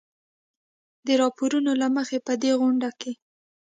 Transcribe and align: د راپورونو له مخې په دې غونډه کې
د 1.05 1.07
راپورونو 1.21 1.71
له 1.81 1.87
مخې 1.95 2.17
په 2.27 2.33
دې 2.41 2.51
غونډه 2.59 2.89
کې 2.99 3.11